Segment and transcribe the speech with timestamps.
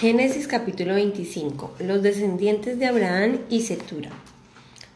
[0.00, 1.72] Génesis capítulo 25.
[1.80, 4.08] Los descendientes de Abraham y Setura.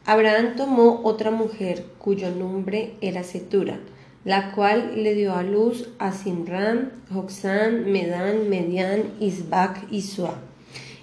[0.06, 3.80] Abraham tomó otra mujer cuyo nombre era Setura,
[4.24, 10.40] la cual le dio a luz a Simran, Joxán, Medán, Medián, Isbac y Suá.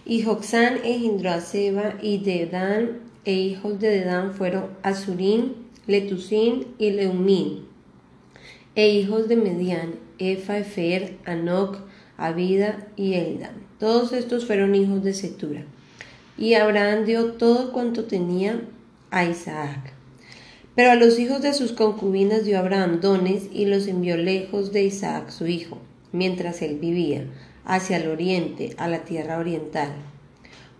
[0.04, 6.90] Y Joxán engendró a Seba y Dedán, e hijos de Dedán fueron Azurín, Letusín y
[6.90, 7.68] Leumín.
[8.74, 11.78] E hijos de Medián, Efa, Efer, Anoc,
[12.18, 13.54] Abida y Eldan.
[13.80, 15.64] Todos estos fueron hijos de Setura.
[16.38, 18.62] Y Abraham dio todo cuanto tenía
[19.10, 19.94] a Isaac.
[20.76, 24.84] Pero a los hijos de sus concubinas dio Abraham dones y los envió lejos de
[24.84, 25.80] Isaac su hijo,
[26.12, 27.26] mientras él vivía,
[27.66, 29.92] hacia el oriente, a la tierra oriental.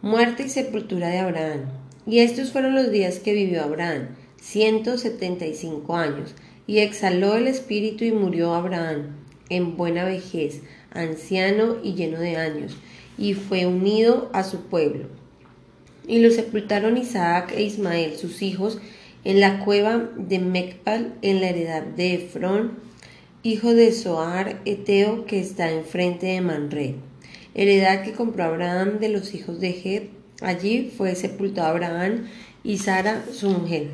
[0.02, 1.66] Muerte y sepultura de Abraham.
[2.08, 6.34] Y estos fueron los días que vivió Abraham, ciento setenta y cinco años,
[6.66, 9.18] y exhaló el espíritu y murió Abraham,
[9.52, 12.78] en buena vejez, anciano y lleno de años,
[13.18, 15.06] y fue unido a su pueblo.
[16.08, 18.80] Y lo sepultaron Isaac e Ismael, sus hijos,
[19.24, 22.80] en la cueva de Mecpal, en la heredad de Efrón,
[23.44, 26.96] hijo de Soar, Eteo, que está enfrente de Manre,
[27.54, 30.10] heredad que compró Abraham de los hijos de Het.
[30.42, 32.28] Allí fue sepultado Abraham
[32.64, 33.90] y Sara, su mujer.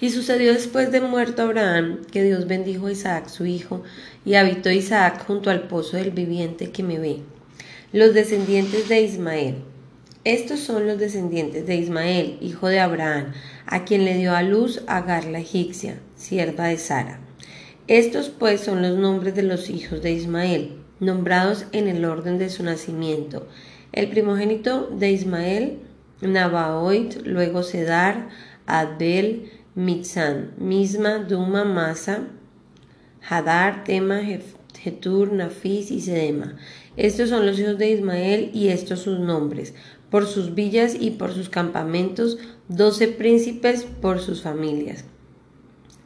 [0.00, 3.82] Y sucedió después de muerto Abraham que Dios bendijo a Isaac su hijo,
[4.24, 7.20] y habitó Isaac junto al pozo del viviente que me ve.
[7.92, 9.56] Los descendientes de Ismael.
[10.24, 13.32] Estos son los descendientes de Ismael, hijo de Abraham,
[13.66, 17.20] a quien le dio a luz Agar la egipcia, sierva de Sara.
[17.86, 22.50] Estos pues son los nombres de los hijos de Ismael, nombrados en el orden de
[22.50, 23.48] su nacimiento.
[23.92, 25.78] El primogénito de Ismael,
[26.20, 28.28] Nabaoit, luego Sedar,
[28.66, 32.24] Adbel, Mitzan, Misma, Duma, Masa,
[33.22, 34.22] Hadar, Tema,
[34.76, 36.56] Getur, Nafis y Sedema.
[36.96, 39.74] Estos son los hijos de Ismael y estos sus nombres,
[40.10, 45.04] por sus villas y por sus campamentos, doce príncipes por sus familias.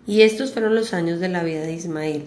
[0.06, 2.25] Y estos fueron los años de la vida de Ismael,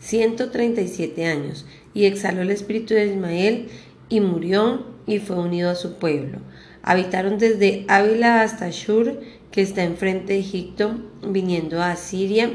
[0.00, 1.64] ciento treinta y siete años,
[1.94, 3.68] y exhaló el espíritu de Ismael
[4.08, 6.40] y murió y fue unido a su pueblo.
[6.82, 9.20] Habitaron desde Ávila hasta Shur,
[9.50, 12.50] que está enfrente de Egipto, viniendo a Siria,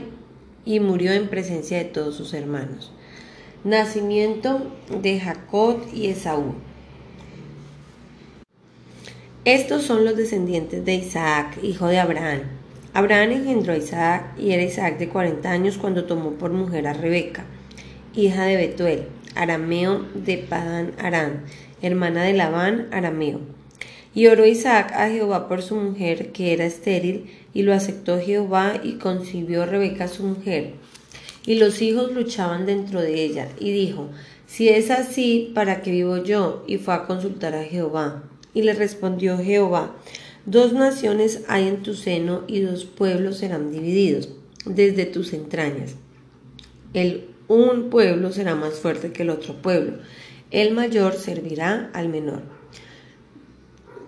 [0.65, 2.91] y murió en presencia de todos sus hermanos.
[3.63, 4.71] Nacimiento
[5.01, 6.55] de Jacob y Esaú.
[9.45, 12.43] Estos son los descendientes de Isaac, hijo de Abraham.
[12.93, 16.93] Abraham engendró a Isaac y era Isaac de 40 años cuando tomó por mujer a
[16.93, 17.45] Rebeca,
[18.15, 21.41] hija de Betuel, arameo de Padán Aram,
[21.81, 23.41] hermana de Labán, arameo.
[24.15, 28.79] Y oró Isaac a Jehová por su mujer, que era estéril, y lo aceptó Jehová
[28.83, 30.73] y concibió Rebeca su mujer.
[31.45, 34.09] Y los hijos luchaban dentro de ella, y dijo,
[34.45, 36.63] Si es así, ¿para qué vivo yo?
[36.67, 38.23] Y fue a consultar a Jehová.
[38.53, 39.95] Y le respondió Jehová,
[40.45, 44.29] Dos naciones hay en tu seno, y dos pueblos serán divididos
[44.65, 45.95] desde tus entrañas.
[46.93, 49.97] El un pueblo será más fuerte que el otro pueblo.
[50.51, 52.43] El mayor servirá al menor.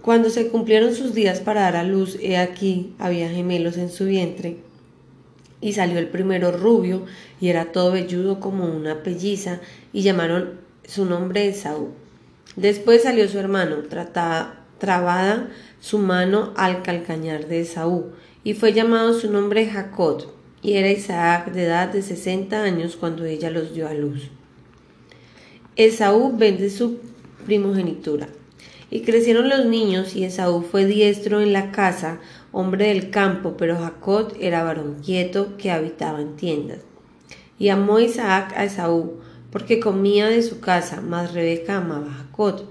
[0.06, 4.06] Cuando se cumplieron sus días para dar a luz, he aquí había gemelos en su
[4.06, 4.58] vientre.
[5.62, 7.06] Y salió el primero rubio,
[7.42, 9.62] y era todo velludo como una pelliza,
[9.94, 11.90] y llamaron su nombre Esaú.
[12.56, 13.78] Después salió su hermano,
[14.78, 15.50] trabada
[15.80, 18.12] su mano al calcañar de Esaú,
[18.44, 20.28] y fue llamado su nombre Jacob,
[20.62, 24.30] y era Isaac de edad de sesenta años cuando ella los dio a luz.
[25.76, 27.00] Esaú vende su
[27.48, 28.28] primogenitura.
[28.96, 32.22] Y crecieron los niños, y Esaú fue diestro en la casa,
[32.54, 36.80] hombre del campo, pero Jacob era varón quieto que habitaba en tiendas.
[37.60, 39.20] Y amó Isaac a Esaú,
[39.52, 42.68] porque comía de su casa, mas Rebeca amaba a Jacob.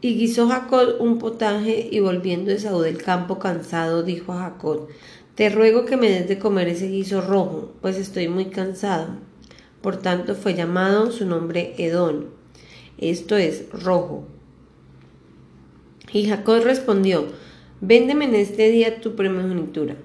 [0.00, 4.88] Y guisó Jacob un potaje, y volviendo Esaú del campo cansado, dijo a Jacob,
[5.34, 9.08] Te ruego que me des de comer ese guiso rojo, pues estoy muy cansado.
[9.82, 12.30] Por tanto fue llamado su nombre Edón,
[12.96, 14.37] esto es rojo.
[16.12, 17.26] Y Jacob respondió,
[17.80, 19.96] Véndeme en este día tu primogenitura.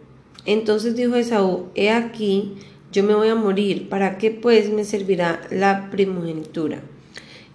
[0.46, 2.54] Entonces dijo Esaú, He aquí,
[2.92, 6.82] yo me voy a morir, ¿para qué pues me servirá la primogenitura?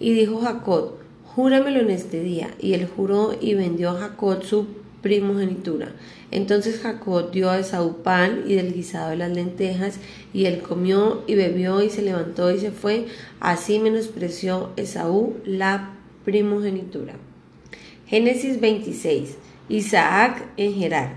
[0.00, 2.50] Y dijo Jacob, Júramelo en este día.
[2.58, 4.66] Y él juró y vendió a Jacob su
[5.02, 5.92] primogenitura.
[6.30, 9.98] Entonces Jacob dio a Esaú pan y del guisado de las lentejas,
[10.34, 13.06] y él comió y bebió y se levantó y se fue.
[13.38, 17.14] Así menospreció Esaú la primogenitura.
[18.08, 19.36] Génesis 26.
[19.68, 21.16] Isaac en Gerar.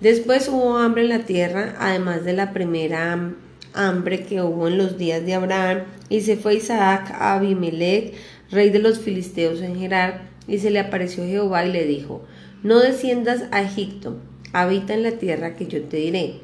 [0.00, 3.34] Después hubo hambre en la tierra, además de la primera
[3.74, 8.14] hambre que hubo en los días de Abraham, Y se fue Isaac a Abimelech,
[8.52, 12.22] rey de los filisteos en Gerar, y se le apareció Jehová y le dijo,
[12.62, 14.16] No desciendas a Egipto,
[14.52, 16.34] habita en la tierra que yo te diré.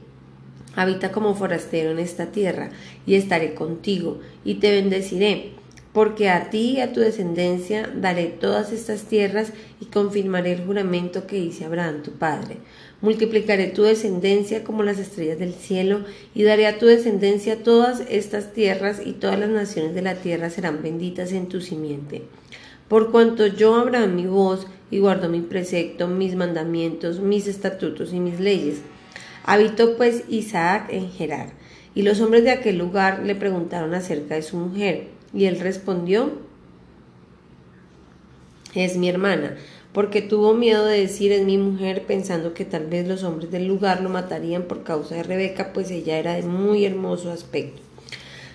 [0.74, 2.70] Habita como forastero en esta tierra,
[3.06, 5.52] y estaré contigo, y te bendeciré
[5.96, 11.26] porque a ti y a tu descendencia daré todas estas tierras y confirmaré el juramento
[11.26, 12.58] que hice a Abraham tu padre.
[13.00, 16.00] Multiplicaré tu descendencia como las estrellas del cielo
[16.34, 20.50] y daré a tu descendencia todas estas tierras y todas las naciones de la tierra
[20.50, 22.24] serán benditas en tu simiente.
[22.88, 28.20] Por cuanto yo Abraham mi voz y guardo mi precepto, mis mandamientos, mis estatutos y
[28.20, 28.82] mis leyes.
[29.44, 31.54] Habitó pues Isaac en Gerar,
[31.94, 35.15] y los hombres de aquel lugar le preguntaron acerca de su mujer.
[35.34, 36.32] Y él respondió,
[38.74, 39.56] es mi hermana,
[39.92, 43.66] porque tuvo miedo de decir es mi mujer, pensando que tal vez los hombres del
[43.66, 47.80] lugar lo matarían por causa de Rebeca, pues ella era de muy hermoso aspecto.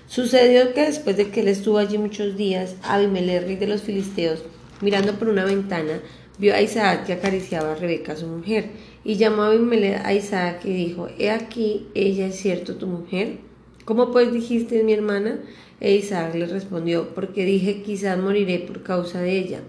[0.08, 4.44] Sucedió que después de que él estuvo allí muchos días, Abimelech, de los filisteos,
[4.82, 6.02] mirando por una ventana,
[6.38, 8.70] vio a Isaac que acariciaba a Rebeca, su mujer,
[9.04, 13.38] y llamó a Abimelech a Isaac y dijo, He aquí, ella es cierto tu mujer.
[13.86, 15.40] ¿Cómo pues dijiste mi hermana?
[15.80, 19.62] E Isaac le respondió, porque dije quizás moriré por causa de ella.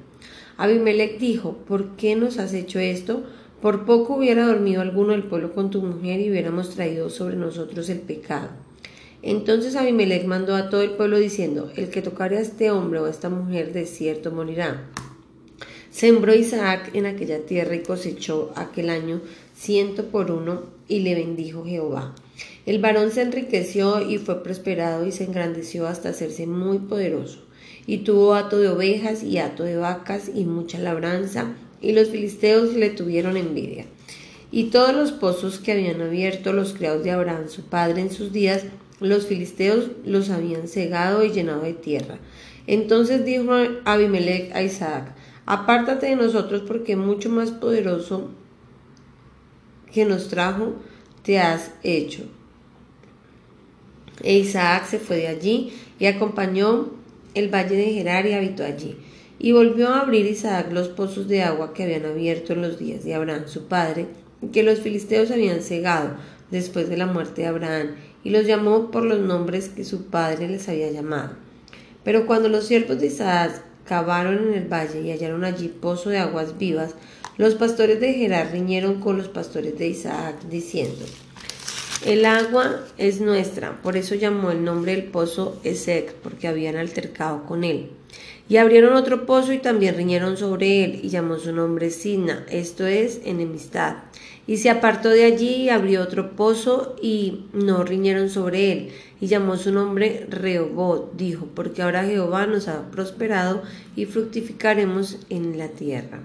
[0.58, 3.24] Abimelech dijo, ¿por qué nos has hecho esto?
[3.62, 7.88] Por poco hubiera dormido alguno del pueblo con tu mujer y hubiéramos traído sobre nosotros
[7.88, 8.50] el pecado.
[9.22, 13.06] Entonces Abimelech mandó a todo el pueblo diciendo, el que tocare a este hombre o
[13.06, 14.88] a esta mujer de cierto morirá.
[15.90, 19.20] Sembró Isaac en aquella tierra y cosechó aquel año
[19.54, 22.14] ciento por uno y le bendijo Jehová.
[22.64, 27.40] El varón se enriqueció y fue prosperado y se engrandeció hasta hacerse muy poderoso.
[27.86, 32.74] Y tuvo hato de ovejas y hato de vacas y mucha labranza, y los filisteos
[32.74, 33.86] le tuvieron envidia.
[34.52, 38.32] Y todos los pozos que habían abierto los criados de Abraham, su padre, en sus
[38.32, 38.64] días,
[39.00, 42.18] los filisteos los habían cegado y llenado de tierra.
[42.66, 43.52] Entonces dijo
[43.84, 48.30] Abimelech a Isaac, apártate de nosotros porque mucho más poderoso
[49.92, 50.74] que nos trajo
[51.22, 52.24] te has hecho.
[54.22, 56.90] E Isaac se fue de allí y acompañó
[57.34, 58.96] el valle de Gerar y habitó allí.
[59.38, 63.04] Y volvió a abrir Isaac los pozos de agua que habían abierto en los días
[63.04, 64.06] de Abraham su padre,
[64.52, 66.16] que los filisteos habían cegado
[66.50, 70.48] después de la muerte de Abraham, y los llamó por los nombres que su padre
[70.48, 71.30] les había llamado.
[72.04, 76.18] Pero cuando los siervos de Isaac cavaron en el valle y hallaron allí pozo de
[76.18, 76.94] aguas vivas,
[77.38, 81.04] los pastores de Gerar riñeron con los pastores de Isaac, diciendo,
[82.04, 87.44] el agua es nuestra, por eso llamó el nombre del pozo Esec, porque habían altercado
[87.44, 87.90] con él.
[88.48, 92.86] Y abrieron otro pozo y también riñeron sobre él, y llamó su nombre Sina, esto
[92.86, 93.98] es enemistad.
[94.48, 98.88] Y se apartó de allí y abrió otro pozo y no riñeron sobre él,
[99.20, 103.62] y llamó su nombre Rehobot, dijo, porque ahora Jehová nos ha prosperado
[103.94, 106.20] y fructificaremos en la tierra.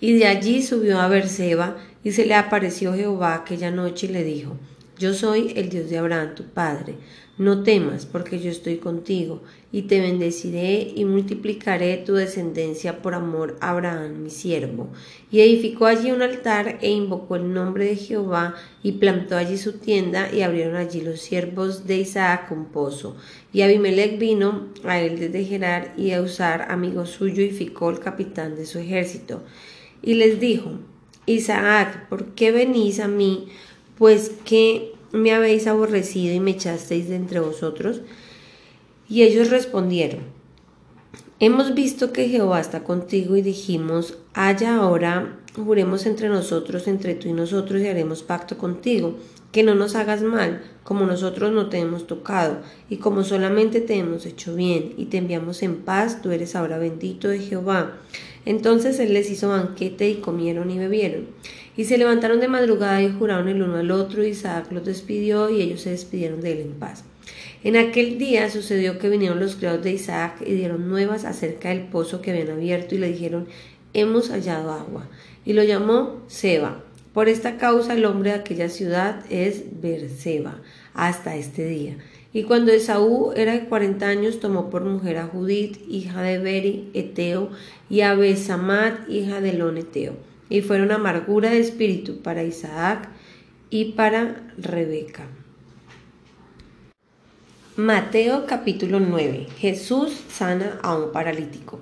[0.00, 4.22] Y de allí subió a Berseba, y se le apareció Jehová aquella noche y le
[4.22, 4.56] dijo,
[4.96, 6.94] Yo soy el Dios de Abraham, tu padre.
[7.36, 13.56] No temas, porque yo estoy contigo, y te bendeciré y multiplicaré tu descendencia por amor
[13.60, 14.88] a Abraham, mi siervo.
[15.30, 19.74] Y edificó allí un altar e invocó el nombre de Jehová, y plantó allí su
[19.74, 23.16] tienda, y abrieron allí los siervos de Isaac un pozo.
[23.52, 28.00] Y Abimelech vino a él desde Gerar, y a usar amigo suyo, y ficó el
[28.00, 29.42] capitán de su ejército.
[30.02, 30.72] Y les dijo,
[31.26, 33.48] Isaac, ¿por qué venís a mí?
[33.96, 38.00] Pues que me habéis aborrecido y me echasteis de entre vosotros.
[39.08, 40.38] Y ellos respondieron,
[41.40, 47.28] Hemos visto que Jehová está contigo y dijimos, haya ahora, juremos entre nosotros, entre tú
[47.28, 49.14] y nosotros, y haremos pacto contigo,
[49.52, 52.58] que no nos hagas mal, como nosotros no te hemos tocado,
[52.90, 56.76] y como solamente te hemos hecho bien, y te enviamos en paz, tú eres ahora
[56.76, 57.92] bendito de Jehová.
[58.44, 61.26] Entonces él les hizo banquete y comieron y bebieron.
[61.76, 65.50] Y se levantaron de madrugada y juraron el uno al otro, y Isaac los despidió
[65.50, 67.04] y ellos se despidieron de él en paz.
[67.64, 71.82] En aquel día sucedió que vinieron los criados de Isaac y dieron nuevas acerca del
[71.82, 73.48] pozo que habían abierto y le dijeron,
[73.94, 75.08] hemos hallado agua.
[75.44, 76.82] Y lo llamó Seba.
[77.12, 80.60] Por esta causa el hombre de aquella ciudad es Berseba
[80.94, 81.96] hasta este día.
[82.32, 86.90] Y cuando Esaú era de cuarenta años, tomó por mujer a Judith, hija de Beri,
[86.92, 87.50] Eteo,
[87.88, 90.14] y a Besamat, hija de Lon Eteo.
[90.50, 93.08] Y fueron amargura de espíritu para Isaac
[93.70, 95.26] y para Rebeca.
[97.76, 99.46] Mateo capítulo 9.
[99.58, 101.78] Jesús sana a un paralítico.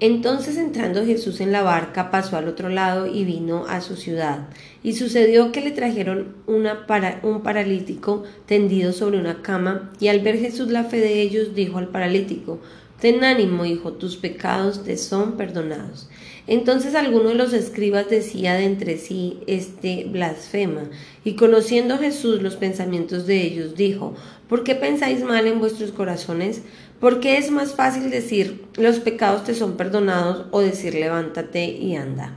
[0.00, 4.48] Entonces entrando Jesús en la barca pasó al otro lado y vino a su ciudad.
[4.82, 10.18] Y sucedió que le trajeron una para, un paralítico tendido sobre una cama, y al
[10.18, 12.58] ver Jesús la fe de ellos, dijo al paralítico,
[13.00, 16.08] Ten ánimo, hijo, tus pecados te son perdonados.
[16.46, 20.90] Entonces alguno de los escribas decía de entre sí, este blasfema,
[21.24, 24.14] y conociendo Jesús los pensamientos de ellos, dijo,
[24.48, 26.62] ¿por qué pensáis mal en vuestros corazones?
[27.02, 31.96] ¿Por qué es más fácil decir, los pecados te son perdonados, o decir, levántate y
[31.96, 32.32] anda?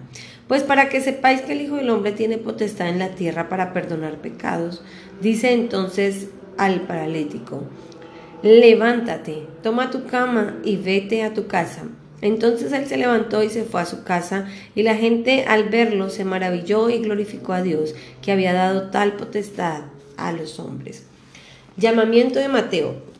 [0.47, 3.73] Pues para que sepáis que el Hijo del Hombre tiene potestad en la tierra para
[3.73, 4.81] perdonar pecados,
[5.21, 7.61] dice entonces al paralítico,
[8.41, 11.83] levántate, toma tu cama y vete a tu casa.
[12.21, 16.09] Entonces él se levantó y se fue a su casa, y la gente al verlo
[16.09, 17.93] se maravilló y glorificó a Dios,
[18.23, 19.83] que había dado tal potestad
[20.17, 21.05] a los hombres.
[21.77, 23.14] Llamamiento de Mateo.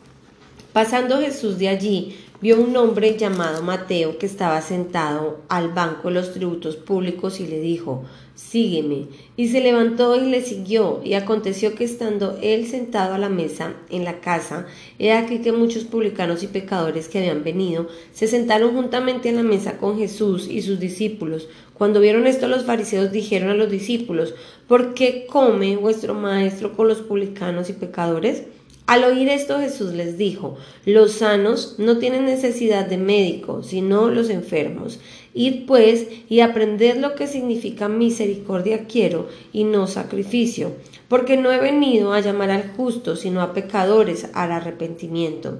[0.76, 6.14] Pasando Jesús de allí, vio un hombre llamado Mateo que estaba sentado al banco de
[6.16, 8.04] los tributos públicos y le dijo,
[8.34, 9.06] Sígueme.
[9.38, 13.72] Y se levantó y le siguió, y aconteció que estando él sentado a la mesa
[13.88, 14.66] en la casa,
[14.98, 19.44] he aquí que muchos publicanos y pecadores que habían venido se sentaron juntamente en la
[19.44, 21.48] mesa con Jesús y sus discípulos.
[21.72, 24.34] Cuando vieron esto los fariseos dijeron a los discípulos,
[24.68, 28.42] ¿por qué come vuestro maestro con los publicanos y pecadores?
[28.86, 34.30] Al oír esto Jesús les dijo, los sanos no tienen necesidad de médico, sino los
[34.30, 35.00] enfermos.
[35.34, 40.72] Id pues y aprended lo que significa misericordia quiero y no sacrificio,
[41.08, 45.58] porque no he venido a llamar al justo, sino a pecadores al arrepentimiento.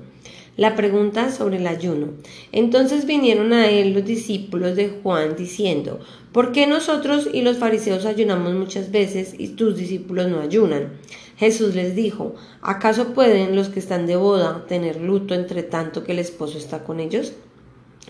[0.56, 2.12] La pregunta sobre el ayuno.
[2.52, 5.98] Entonces vinieron a él los discípulos de Juan diciendo,
[6.36, 10.98] ¿por qué nosotros y los fariseos ayunamos muchas veces y tus discípulos no ayunan?
[11.38, 16.12] Jesús les dijo, ¿acaso pueden los que están de boda tener luto entre tanto que
[16.12, 17.32] el esposo está con ellos?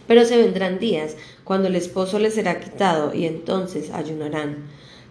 [0.09, 4.67] Pero se vendrán días cuando el esposo les será quitado y entonces ayunarán.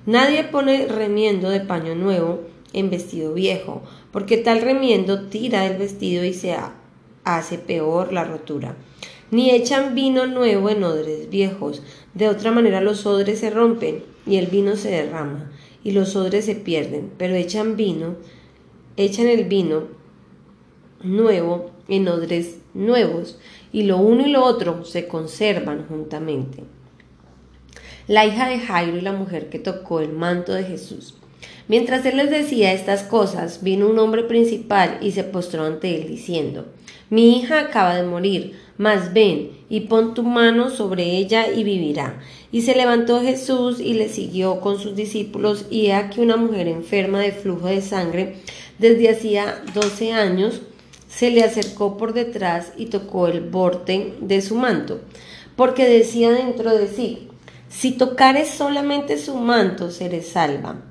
[0.05, 2.41] Nadie pone remiendo de paño nuevo
[2.73, 3.81] en vestido viejo,
[4.11, 6.57] porque tal remiendo tira el vestido y se
[7.23, 8.75] hace peor la rotura.
[9.31, 11.81] Ni echan vino nuevo en odres viejos,
[12.13, 15.51] de otra manera los odres se rompen y el vino se derrama
[15.83, 18.15] y los odres se pierden, pero echan vino,
[18.97, 19.83] echan el vino
[21.03, 23.37] nuevo en odres nuevos,
[23.71, 26.63] y lo uno y lo otro se conservan juntamente.
[28.07, 31.17] La hija de Jairo y la mujer que tocó el manto de Jesús.
[31.67, 36.07] Mientras él les decía estas cosas, vino un hombre principal y se postró ante él,
[36.07, 36.65] diciendo,
[37.11, 42.19] Mi hija acaba de morir, mas ven y pon tu mano sobre ella y vivirá.
[42.51, 46.67] Y se levantó Jesús y le siguió con sus discípulos, y he aquí una mujer
[46.67, 48.35] enferma de flujo de sangre
[48.79, 50.61] desde hacía doce años,
[51.09, 54.99] se le acercó por detrás y tocó el borde de su manto,
[55.55, 57.29] porque decía dentro de sí,
[57.69, 60.81] si tocares solamente su manto, seré salva.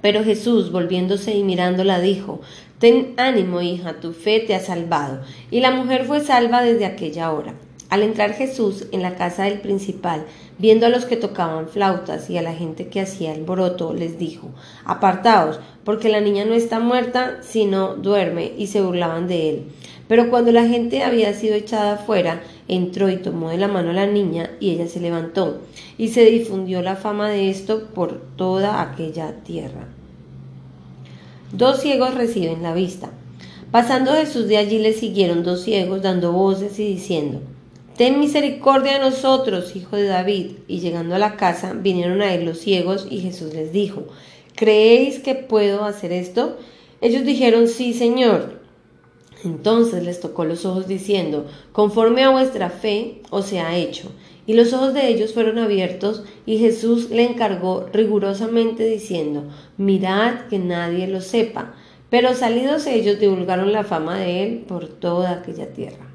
[0.00, 2.40] Pero Jesús, volviéndose y mirándola, dijo,
[2.78, 5.22] Ten ánimo, hija, tu fe te ha salvado.
[5.50, 7.54] Y la mujer fue salva desde aquella hora.
[7.88, 10.26] Al entrar Jesús en la casa del principal,
[10.58, 14.18] viendo a los que tocaban flautas y a la gente que hacía el boroto, les
[14.18, 14.50] dijo,
[14.84, 19.62] Apartaos, porque la niña no está muerta, sino duerme, y se burlaban de él.
[20.08, 23.94] Pero cuando la gente había sido echada afuera, entró y tomó de la mano a
[23.94, 25.60] la niña, y ella se levantó,
[25.98, 29.88] y se difundió la fama de esto por toda aquella tierra.
[31.52, 33.10] Dos ciegos reciben la vista.
[33.70, 37.40] Pasando Jesús de allí le siguieron dos ciegos dando voces y diciendo,
[37.96, 40.50] Ten misericordia de nosotros, hijo de David.
[40.68, 44.04] Y llegando a la casa, vinieron a él los ciegos y Jesús les dijo,
[44.54, 46.58] ¿creéis que puedo hacer esto?
[47.00, 48.55] Ellos dijeron, sí, Señor.
[49.44, 54.10] Entonces les tocó los ojos diciendo, conforme a vuestra fe os ha hecho.
[54.46, 59.44] Y los ojos de ellos fueron abiertos y Jesús le encargó rigurosamente diciendo,
[59.76, 61.74] mirad que nadie lo sepa.
[62.10, 66.06] Pero salidos ellos divulgaron la fama de él por toda aquella tierra.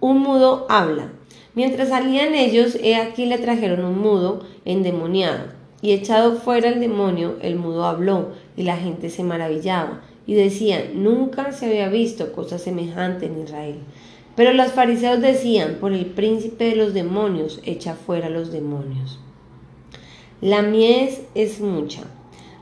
[0.00, 1.12] Un mudo habla.
[1.54, 5.44] Mientras salían ellos, he aquí le trajeron un mudo endemoniado.
[5.80, 10.00] Y echado fuera el demonio, el mudo habló, y la gente se maravillaba,
[10.32, 13.76] y decían, nunca se había visto cosa semejante en Israel.
[14.34, 19.18] Pero los fariseos decían, por el príncipe de los demonios, echa fuera los demonios.
[20.40, 22.04] La mies es mucha.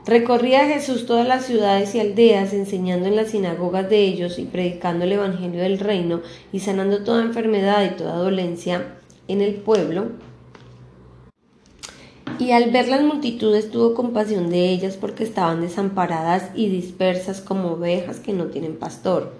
[0.05, 5.05] Recorría Jesús todas las ciudades y aldeas, enseñando en las sinagogas de ellos y predicando
[5.05, 6.19] el Evangelio del reino
[6.51, 8.95] y sanando toda enfermedad y toda dolencia
[9.29, 10.09] en el pueblo.
[12.39, 17.73] Y al ver las multitudes tuvo compasión de ellas porque estaban desamparadas y dispersas como
[17.73, 19.33] ovejas que no tienen pastor.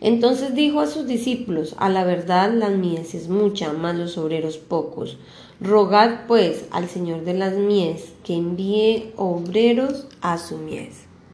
[0.00, 4.56] Entonces dijo a sus discípulos, a la verdad la mies es mucha, mas los obreros
[4.56, 5.18] pocos.
[5.60, 11.07] Rogad pues al Señor de las mies que envíe obreros a su mies.